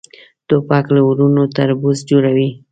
توپک 0.47 0.85
له 0.95 1.01
ورور 1.07 1.37
تربور 1.55 1.95
جوړوي. 2.09 2.49